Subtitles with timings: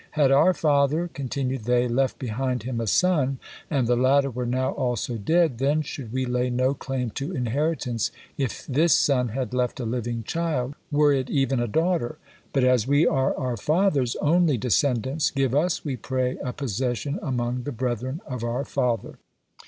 [0.17, 3.37] "Had our father," continued they, "left behind him a son,
[3.69, 8.09] and the latter were now also dead, then should we lay no claim to inheritance
[8.35, 12.17] if this son had left a living child, were it even a daughter;
[12.51, 17.61] but as we are our father's only descendants, give us, we pray, 'a possession among
[17.61, 19.19] the brethren of our father.'"